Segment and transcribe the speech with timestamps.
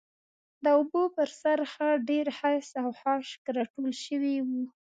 [0.63, 4.49] د اوبو پر سر ښه ډېر خس او خاشاک راټول شوي و.